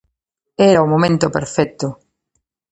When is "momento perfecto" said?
0.93-1.87